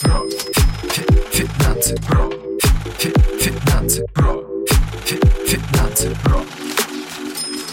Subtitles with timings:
[0.00, 0.20] про
[1.30, 2.30] финансы про
[2.98, 4.42] финансы про
[5.46, 6.40] финансы про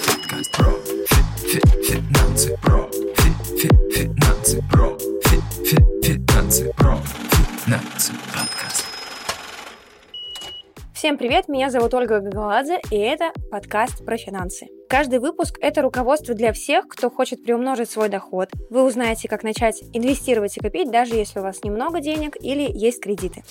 [0.08, 0.72] подкаст про
[1.84, 2.90] финансы про
[3.90, 4.98] финансы про
[6.04, 6.98] финансы про
[7.66, 8.86] финансы подкаст.
[10.94, 14.68] Всем привет, меня зовут Ольга Гагаладзе, и это подкаст про финансы.
[14.90, 18.50] Каждый выпуск– это руководство для всех, кто хочет приумножить свой доход.
[18.70, 23.02] Вы узнаете, как начать инвестировать и копить, даже если у вас немного денег или есть
[23.02, 23.44] кредиты.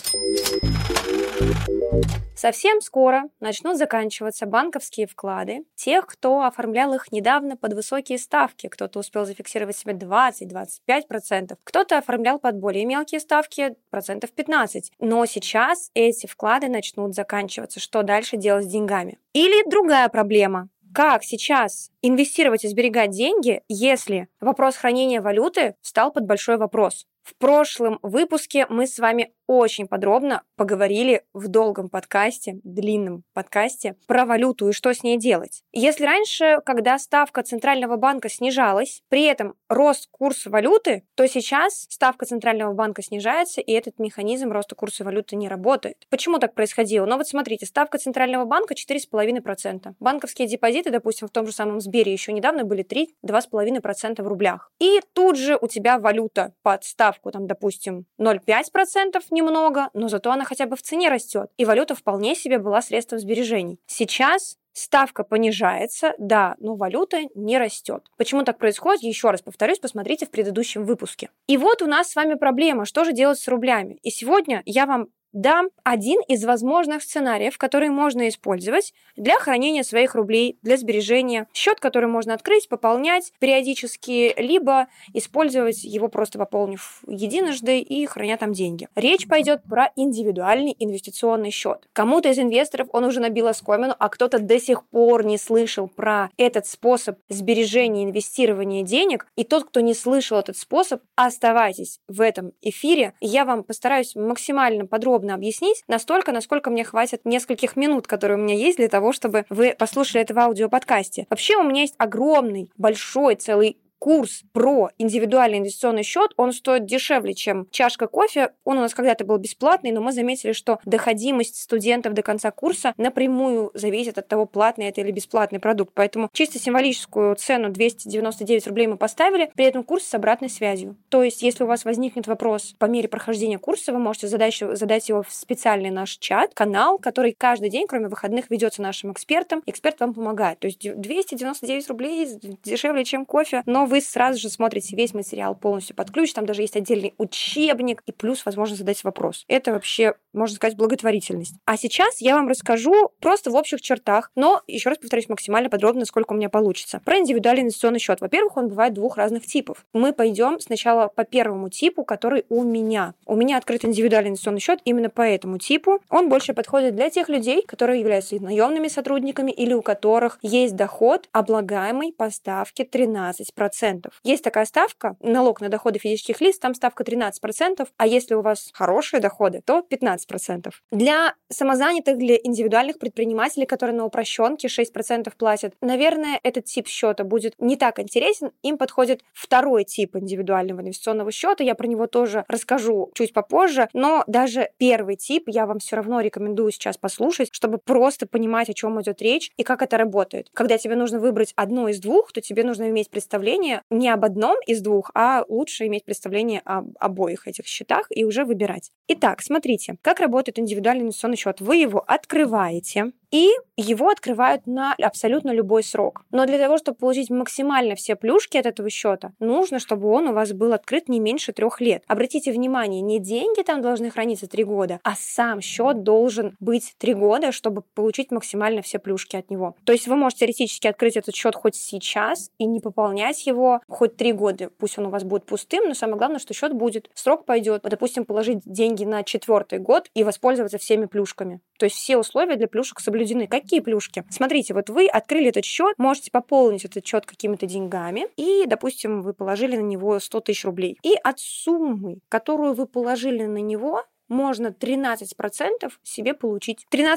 [2.36, 8.68] Совсем скоро начнут заканчиваться банковские вклады тех, кто оформлял их недавно под высокие ставки.
[8.68, 14.84] Кто-то успел зафиксировать себе 20-25%, кто-то оформлял под более мелкие ставки, процентов 15%.
[15.00, 17.80] Но сейчас эти вклады начнут заканчиваться.
[17.80, 19.18] Что дальше делать с деньгами?
[19.32, 26.24] Или другая проблема как сейчас инвестировать и сберегать деньги, если вопрос хранения валюты стал под
[26.24, 27.06] большой вопрос?
[27.26, 34.24] В прошлом выпуске мы с вами очень подробно поговорили в долгом подкасте, длинном подкасте про
[34.24, 35.62] валюту и что с ней делать.
[35.72, 42.26] Если раньше, когда ставка Центрального банка снижалась, при этом рос курс валюты, то сейчас ставка
[42.26, 46.06] Центрального банка снижается, и этот механизм роста курса валюты не работает.
[46.10, 47.06] Почему так происходило?
[47.06, 49.94] Ну вот смотрите, ставка Центрального банка 4,5%.
[49.98, 54.70] Банковские депозиты, допустим, в том же самом Сбере еще недавно были 3-2,5% в рублях.
[54.78, 60.30] И тут же у тебя валюта под ставку ставку, там, допустим, 0,5% немного, но зато
[60.30, 61.50] она хотя бы в цене растет.
[61.56, 63.78] И валюта вполне себе была средством сбережений.
[63.86, 68.02] Сейчас Ставка понижается, да, но валюта не растет.
[68.18, 69.02] Почему так происходит?
[69.04, 71.30] Еще раз повторюсь, посмотрите в предыдущем выпуске.
[71.46, 73.98] И вот у нас с вами проблема, что же делать с рублями.
[74.02, 75.06] И сегодня я вам
[75.36, 81.46] дам один из возможных сценариев, который можно использовать для хранения своих рублей, для сбережения.
[81.52, 88.54] Счет, который можно открыть, пополнять периодически, либо использовать его просто пополнив единожды и храня там
[88.54, 88.88] деньги.
[88.94, 91.86] Речь пойдет про индивидуальный инвестиционный счет.
[91.92, 96.30] Кому-то из инвесторов он уже набил оскомину, а кто-то до сих пор не слышал про
[96.38, 99.26] этот способ сбережения инвестирования денег.
[99.36, 103.12] И тот, кто не слышал этот способ, оставайтесь в этом эфире.
[103.20, 108.42] Я вам постараюсь максимально подробно подробно объяснить, настолько, насколько мне хватит нескольких минут, которые у
[108.42, 111.26] меня есть для того, чтобы вы послушали это в аудиоподкасте.
[111.30, 117.34] Вообще у меня есть огромный, большой, целый курс про индивидуальный инвестиционный счет, он стоит дешевле,
[117.34, 118.52] чем чашка кофе.
[118.64, 122.94] Он у нас когда-то был бесплатный, но мы заметили, что доходимость студентов до конца курса
[122.96, 125.92] напрямую зависит от того, платный это или бесплатный продукт.
[125.94, 130.96] Поэтому чисто символическую цену 299 рублей мы поставили, при этом курс с обратной связью.
[131.08, 135.08] То есть, если у вас возникнет вопрос по мере прохождения курса, вы можете задать, задать
[135.08, 139.62] его в специальный наш чат, канал, который каждый день, кроме выходных, ведется нашим экспертом.
[139.66, 140.58] Эксперт вам помогает.
[140.58, 142.28] То есть 299 рублей
[142.64, 146.62] дешевле, чем кофе, но вы сразу же смотрите весь материал полностью под ключ, там даже
[146.62, 149.44] есть отдельный учебник, и плюс возможно задать вопрос.
[149.48, 151.54] Это вообще, можно сказать, благотворительность.
[151.64, 156.00] А сейчас я вам расскажу просто в общих чертах, но, еще раз повторюсь, максимально подробно,
[156.00, 157.00] насколько у меня получится.
[157.04, 158.20] Про индивидуальный инвестиционный счет.
[158.20, 159.86] Во-первых, он бывает двух разных типов.
[159.92, 163.14] Мы пойдем сначала по первому типу, который у меня.
[163.24, 166.00] У меня открыт индивидуальный инвестиционный счет именно по этому типу.
[166.10, 171.28] Он больше подходит для тех людей, которые являются наемными сотрудниками или у которых есть доход,
[171.32, 173.46] облагаемый по ставке 13%.
[173.76, 174.10] 13%.
[174.24, 178.70] Есть такая ставка, налог на доходы физических лиц, там ставка 13%, а если у вас
[178.72, 180.70] хорошие доходы, то 15%.
[180.90, 187.54] Для самозанятых, для индивидуальных предпринимателей, которые на упрощенке 6% платят, наверное, этот тип счета будет
[187.58, 188.50] не так интересен.
[188.62, 191.64] Им подходит второй тип индивидуального инвестиционного счета.
[191.64, 196.20] Я про него тоже расскажу чуть попозже, но даже первый тип я вам все равно
[196.20, 200.48] рекомендую сейчас послушать, чтобы просто понимать, о чем идет речь и как это работает.
[200.52, 204.24] Когда тебе нужно выбрать одно из двух, то тебе нужно иметь представление, представление не об
[204.24, 208.90] одном из двух, а лучше иметь представление об обоих этих счетах и уже выбирать.
[209.08, 211.60] Итак, смотрите, как работает индивидуальный инвестиционный счет.
[211.60, 216.24] Вы его открываете, и его открывают на абсолютно любой срок.
[216.30, 220.32] Но для того, чтобы получить максимально все плюшки от этого счета, нужно, чтобы он у
[220.32, 222.02] вас был открыт не меньше трех лет.
[222.06, 227.14] Обратите внимание, не деньги там должны храниться три года, а сам счет должен быть три
[227.14, 229.76] года, чтобы получить максимально все плюшки от него.
[229.84, 234.16] То есть вы можете теоретически открыть этот счет хоть сейчас и не пополнять его хоть
[234.16, 234.70] три года.
[234.78, 237.10] Пусть он у вас будет пустым, но самое главное, что счет будет.
[237.14, 241.60] Срок пойдет, допустим, положить деньги на четвертый год и воспользоваться всеми плюшками.
[241.78, 243.46] То есть все условия для плюшек соблюдены соблюдены.
[243.46, 244.24] Какие плюшки?
[244.30, 249.32] Смотрите, вот вы открыли этот счет, можете пополнить этот счет какими-то деньгами, и, допустим, вы
[249.32, 250.98] положили на него 100 тысяч рублей.
[251.02, 256.86] И от суммы, которую вы положили на него, можно 13% себе получить.
[256.92, 257.16] 13%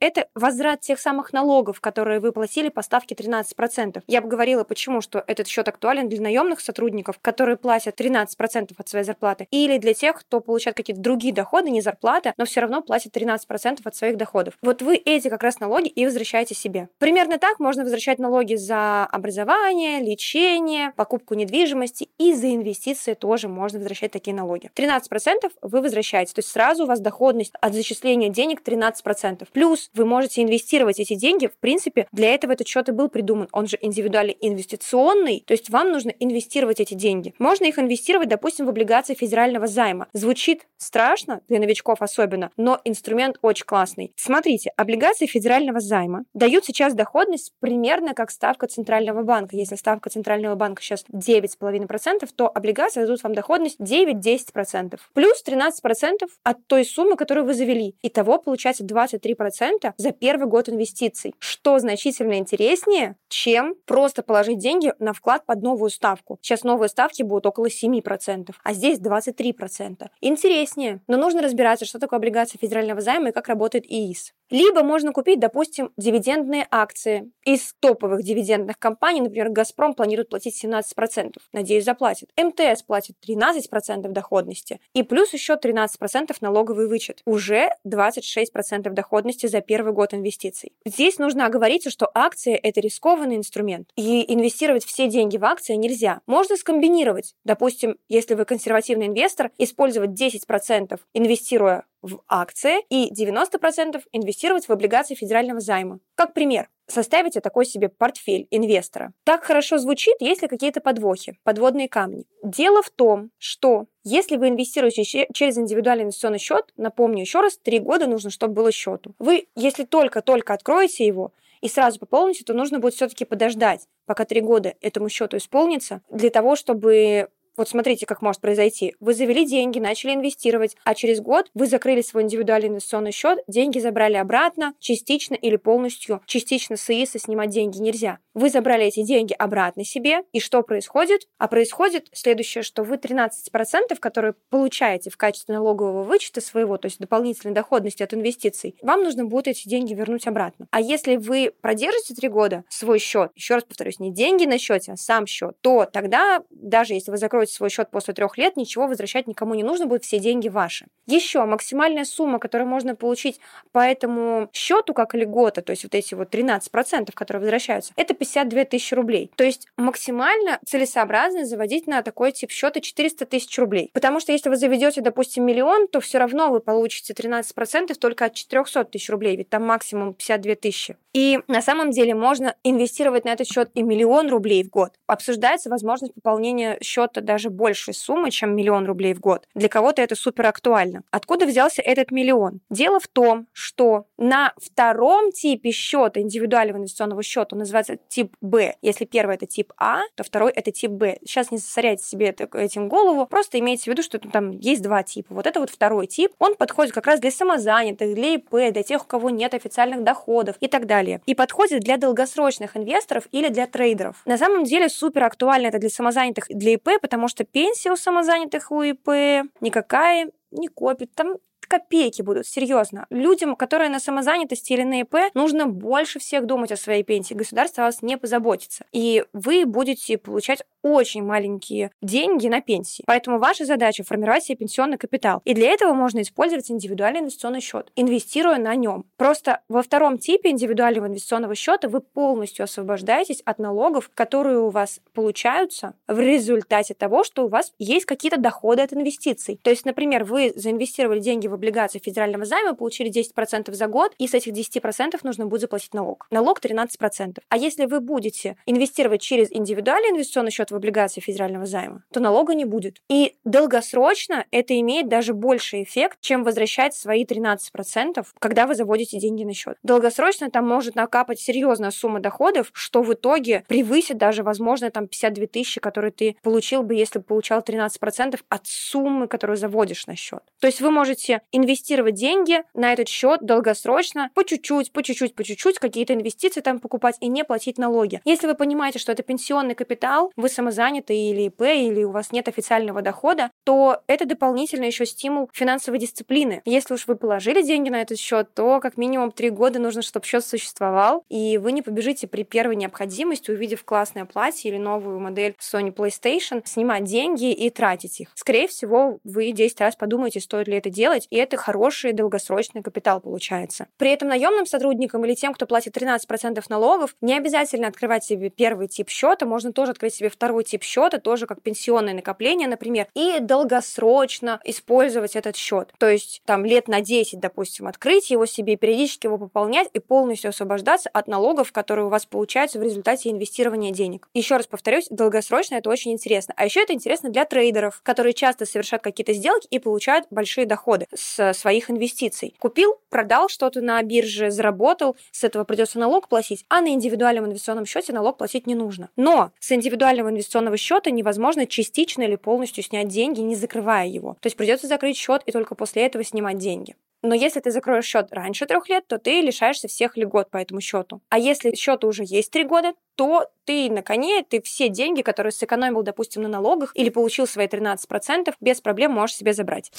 [0.00, 4.02] это возврат тех самых налогов, которые вы платили по ставке 13%.
[4.06, 8.88] Я бы говорила, почему, что этот счет актуален для наемных сотрудников, которые платят 13% от
[8.88, 12.82] своей зарплаты, или для тех, кто получает какие-то другие доходы, не зарплата, но все равно
[12.82, 14.54] платит 13% от своих доходов.
[14.62, 16.88] Вот вы эти как раз налоги и возвращаете себе.
[16.98, 23.78] Примерно так можно возвращать налоги за образование, лечение, покупку недвижимости и за инвестиции тоже можно
[23.78, 24.70] возвращать такие налоги.
[24.74, 29.46] 13% вы возвращаете, то есть сразу у вас доходность от зачисления денег 13%.
[29.52, 33.48] Плюс вы можете инвестировать эти деньги, в принципе, для этого этот счет и был придуман.
[33.52, 37.34] Он же индивидуально инвестиционный, то есть вам нужно инвестировать эти деньги.
[37.38, 40.08] Можно их инвестировать, допустим, в облигации федерального займа.
[40.12, 44.12] Звучит страшно, для новичков особенно, но инструмент очень классный.
[44.16, 49.56] Смотрите, облигации федерального займа дают сейчас доходность примерно как ставка Центрального банка.
[49.56, 54.98] Если ставка Центрального банка сейчас 9,5%, то облигации дадут вам доходность 9-10%.
[55.12, 57.96] Плюс 13% от той суммы, которую вы завели.
[58.02, 65.12] Итого получается 23% за первый год инвестиций, что значительно интереснее, чем просто положить деньги на
[65.12, 66.38] вклад под новую ставку.
[66.42, 70.08] Сейчас новые ставки будут около 7%, а здесь 23%.
[70.20, 74.32] Интереснее, но нужно разбираться, что такое облигация федерального займа и как работает ИИС.
[74.50, 79.20] Либо можно купить, допустим, дивидендные акции из топовых дивидендных компаний.
[79.20, 81.36] Например, «Газпром» планирует платить 17%.
[81.52, 82.30] Надеюсь, заплатит.
[82.36, 84.80] МТС платит 13% доходности.
[84.92, 87.22] И плюс еще 13% налоговый вычет.
[87.24, 90.72] Уже 26% доходности за первый год инвестиций.
[90.84, 93.90] Здесь нужно оговориться, что акции– это рискованный инструмент.
[93.96, 96.20] И инвестировать все деньги в акции нельзя.
[96.26, 97.34] Можно скомбинировать.
[97.44, 105.14] Допустим, если вы консервативный инвестор, использовать 10% инвестируя в акции и 90% инвестировать в облигации
[105.14, 106.00] федерального займа.
[106.14, 109.12] Как пример, составите такой себе портфель инвестора.
[109.24, 112.24] Так хорошо звучит, есть ли какие-то подвохи, подводные камни.
[112.42, 117.78] Дело в том, что если вы инвестируете через индивидуальный инвестиционный счет, напомню еще раз, три
[117.78, 119.14] года нужно, чтобы было счету.
[119.18, 124.40] Вы, если только-только откроете его, и сразу пополните, то нужно будет все-таки подождать, пока три
[124.40, 127.28] года этому счету исполнится, для того, чтобы
[127.60, 128.94] вот смотрите, как может произойти.
[129.00, 133.78] Вы завели деньги, начали инвестировать, а через год вы закрыли свой индивидуальный инвестиционный счет, деньги
[133.78, 136.22] забрали обратно, частично или полностью.
[136.24, 138.18] Частично с ИИСа снимать деньги нельзя.
[138.34, 141.26] Вы забрали эти деньги обратно себе, и что происходит?
[141.38, 147.00] А происходит следующее, что вы 13%, которые получаете в качестве налогового вычета своего, то есть
[147.00, 150.68] дополнительной доходности от инвестиций, вам нужно будет эти деньги вернуть обратно.
[150.70, 154.92] А если вы продержите три года свой счет, еще раз повторюсь, не деньги на счете,
[154.92, 158.86] а сам счет, то тогда, даже если вы закроете свой счет после трех лет, ничего
[158.86, 160.86] возвращать никому не нужно будет, все деньги ваши.
[161.06, 163.40] Еще максимальная сумма, которую можно получить
[163.72, 168.64] по этому счету как льгота, то есть вот эти вот 13%, которые возвращаются, это 52
[168.64, 169.30] тысячи рублей.
[169.36, 173.90] То есть максимально целесообразно заводить на такой тип счета 400 тысяч рублей.
[173.92, 178.34] Потому что если вы заведете, допустим, миллион, то все равно вы получите 13% только от
[178.34, 180.96] 400 тысяч рублей, ведь там максимум 52 тысячи.
[181.12, 184.92] И на самом деле можно инвестировать на этот счет и миллион рублей в год.
[185.06, 189.48] Обсуждается возможность пополнения счета даже большей суммы, чем миллион рублей в год.
[189.54, 191.02] Для кого-то это супер актуально.
[191.10, 192.60] Откуда взялся этот миллион?
[192.70, 198.74] Дело в том, что на втором типе счета, индивидуального инвестиционного счета, он называется тип Б.
[198.82, 201.18] Если первый это тип А, то второй это тип Б.
[201.24, 205.34] Сейчас не засоряйте себе этим голову, просто имейте в виду, что там есть два типа.
[205.34, 209.02] Вот это вот второй тип, он подходит как раз для самозанятых, для ИП, для тех,
[209.02, 211.22] у кого нет официальных доходов и так далее.
[211.26, 214.20] И подходит для долгосрочных инвесторов или для трейдеров.
[214.26, 218.72] На самом деле супер актуально это для самозанятых, для ИП, потому что пенсия у самозанятых
[218.72, 221.14] у ИП никакая не копит.
[221.14, 221.36] Там
[221.70, 223.06] копейки будут, серьезно.
[223.10, 227.32] Людям, которые на самозанятости или на ИП, нужно больше всех думать о своей пенсии.
[227.32, 228.84] Государство о вас не позаботится.
[228.90, 233.04] И вы будете получать очень маленькие деньги на пенсии.
[233.06, 235.42] Поэтому ваша задача формировать себе пенсионный капитал.
[235.44, 239.04] И для этого можно использовать индивидуальный инвестиционный счет, инвестируя на нем.
[239.16, 245.00] Просто во втором типе индивидуального инвестиционного счета вы полностью освобождаетесь от налогов, которые у вас
[245.12, 249.60] получаются в результате того, что у вас есть какие-то доходы от инвестиций.
[249.62, 254.26] То есть, например, вы заинвестировали деньги в облигации федерального займа, получили 10% за год, и
[254.26, 256.26] с этих 10% нужно будет заплатить налог.
[256.30, 257.38] Налог 13%.
[257.48, 262.54] А если вы будете инвестировать через индивидуальный инвестиционный счет в облигации федерального займа, то налога
[262.54, 263.00] не будет.
[263.08, 269.44] И долгосрочно это имеет даже больший эффект, чем возвращать свои 13%, когда вы заводите деньги
[269.44, 269.76] на счет.
[269.82, 275.46] Долгосрочно там может накапать серьезная сумма доходов, что в итоге превысит даже, возможно, там 52
[275.46, 280.42] тысячи, которые ты получил бы, если бы получал 13% от суммы, которую заводишь на счет.
[280.60, 285.44] То есть вы можете инвестировать деньги на этот счет долгосрочно, по чуть-чуть, по чуть-чуть, по
[285.44, 288.20] чуть-чуть, какие-то инвестиции там покупать и не платить налоги.
[288.24, 292.46] Если вы понимаете, что это пенсионный капитал, вы самозанятый или ИП, или у вас нет
[292.46, 296.60] официального дохода, то это дополнительно еще стимул финансовой дисциплины.
[296.66, 300.26] Если уж вы положили деньги на этот счет, то как минимум три года нужно, чтобы
[300.26, 305.56] счет существовал, и вы не побежите при первой необходимости, увидев классное платье или новую модель
[305.58, 308.28] Sony PlayStation, снимать деньги и тратить их.
[308.34, 313.20] Скорее всего, вы 10 раз подумаете, стоит ли это делать, и это хороший долгосрочный капитал
[313.20, 313.86] получается.
[313.96, 318.88] При этом наемным сотрудникам или тем, кто платит 13% налогов, не обязательно открывать себе первый
[318.88, 323.38] тип счета, можно тоже открыть себе второй тип счета, тоже как пенсионное накопление, например, и
[323.40, 325.92] долгосрочно использовать этот счет.
[325.98, 330.50] То есть там лет на 10, допустим, открыть его себе, периодически его пополнять и полностью
[330.50, 334.28] освобождаться от налогов, которые у вас получаются в результате инвестирования денег.
[334.34, 336.54] Еще раз повторюсь, долгосрочно это очень интересно.
[336.56, 341.06] А еще это интересно для трейдеров, которые часто совершают какие-то сделки и получают большие доходы
[341.14, 342.54] с своих инвестиций.
[342.58, 347.86] Купил, продал что-то на бирже, заработал, с этого придется налог платить, а на индивидуальном инвестиционном
[347.86, 349.10] счете налог платить не нужно.
[349.16, 354.36] Но с индивидуального инвестиционного счета невозможно частично или полностью снять деньги, не закрывая его.
[354.40, 356.96] То есть придется закрыть счет и только после этого снимать деньги.
[357.22, 360.80] Но если ты закроешь счет раньше трех лет, то ты лишаешься всех льгот по этому
[360.80, 361.20] счету.
[361.28, 365.52] А если счету уже есть три года, то ты на коне, ты все деньги, которые
[365.52, 369.92] сэкономил, допустим, на налогах или получил свои 13%, без проблем можешь себе забрать.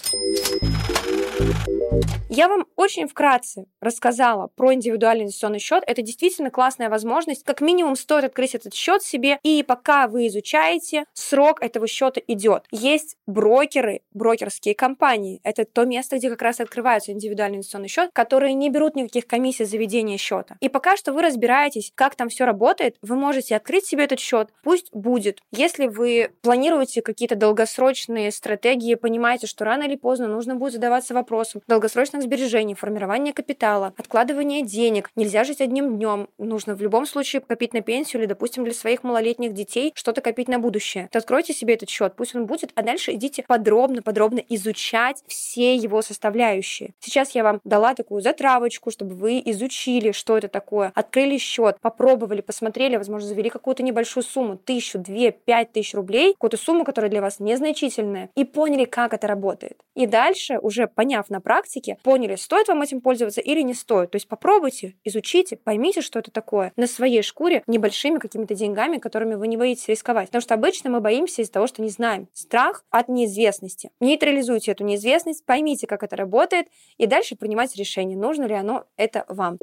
[2.34, 5.84] Я вам очень вкратце рассказала про индивидуальный инвестиционный счет.
[5.86, 7.44] Это действительно классная возможность.
[7.44, 12.68] Как минимум стоит открыть этот счет себе, и пока вы изучаете, срок этого счета идет.
[12.72, 15.42] Есть брокеры, брокерские компании.
[15.44, 19.66] Это то место, где как раз открывается индивидуальный инвестиционный счет, которые не берут никаких комиссий
[19.66, 20.56] за ведение счета.
[20.62, 24.50] И пока что вы разбираетесь, как там все работает, вы можете открыть себе этот счет,
[24.64, 25.40] пусть будет.
[25.52, 31.62] Если вы планируете какие-то долгосрочные стратегии, понимаете, что рано или поздно нужно будет задаваться вопросом
[31.68, 35.10] долгосрочных сбережений, формирования капитала, откладывания денег.
[35.16, 36.30] Нельзя жить одним днем.
[36.38, 40.48] Нужно в любом случае копить на пенсию или, допустим, для своих малолетних детей что-то копить
[40.48, 41.10] на будущее.
[41.12, 46.02] То откройте себе этот счет, пусть он будет, а дальше идите подробно-подробно изучать все его
[46.02, 46.94] составляющие.
[47.00, 52.42] Сейчас я вам дала такую затравочку, чтобы вы изучили, что это такое, открыли счет, попробовали,
[52.42, 57.22] посмотрели, возможно, завели какую-то небольшую сумму, тысячу, две, пять тысяч рублей, какую-то сумму, которая для
[57.22, 59.78] вас незначительная, и поняли, как это работает.
[59.96, 64.12] И дальше, уже поняв на практике, поняли, стоит вам этим пользоваться или не стоит.
[64.12, 69.36] То есть попробуйте, изучите, поймите, что это такое на своей шкуре небольшими какими-то деньгами, которыми
[69.36, 70.28] вы не боитесь рисковать.
[70.28, 72.28] Потому что обычно мы боимся из-за того, что не знаем.
[72.34, 73.92] Страх от неизвестности.
[74.00, 76.68] Нейтрализуйте эту неизвестность, поймите, как это работает,
[76.98, 79.58] и дальше принимать решение, нужно ли оно это вам.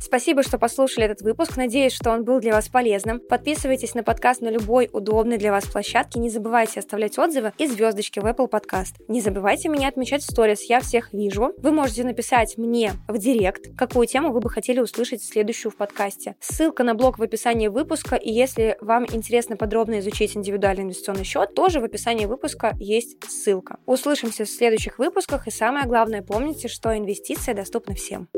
[0.00, 1.56] Спасибо, что послушали этот выпуск.
[1.56, 3.20] Надеюсь, что он был для вас полезным.
[3.20, 6.20] Подписывайтесь на подкаст на любой удобной для вас площадке.
[6.20, 8.94] Не забывайте оставлять отзывы и звездочки в Apple Podcast.
[9.08, 11.52] Не забывайте меня отмечать в сторис, я всех вижу.
[11.58, 16.36] Вы можете написать мне в директ, какую тему вы бы хотели услышать следующую в подкасте.
[16.40, 21.54] Ссылка на блог в описании выпуска, и если вам интересно подробно изучить индивидуальный инвестиционный счет,
[21.54, 23.78] тоже в описании выпуска есть ссылка.
[23.84, 28.28] Услышимся в следующих выпусках, и самое главное, помните, что инвестиция доступна всем.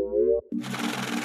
[0.52, 1.19] thank you